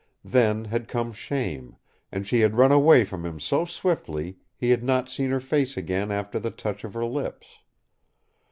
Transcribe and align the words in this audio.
Then 0.25 0.65
had 0.65 0.87
come 0.87 1.11
shame, 1.11 1.75
and 2.11 2.25
she 2.25 2.39
had 2.39 2.55
run 2.57 2.71
away 2.71 3.03
from 3.03 3.23
him 3.23 3.39
so 3.39 3.65
swiftly 3.65 4.39
he 4.57 4.71
had 4.71 4.83
not 4.83 5.09
seen 5.09 5.29
her 5.29 5.39
face 5.39 5.77
again 5.77 6.09
after 6.11 6.39
the 6.39 6.49
touch 6.49 6.83
of 6.83 6.95
her 6.95 7.05
lips. 7.05 7.59